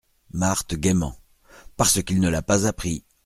[0.33, 1.19] Marthe gaiement.—
[1.77, 3.03] Parce qu’il ne l’a pas appris.